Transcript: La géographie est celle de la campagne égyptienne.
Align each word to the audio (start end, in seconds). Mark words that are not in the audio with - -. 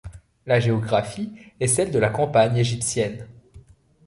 La 0.47 0.59
géographie 0.59 1.31
est 1.59 1.67
celle 1.67 1.91
de 1.91 1.99
la 1.99 2.09
campagne 2.09 2.57
égyptienne. 2.57 3.27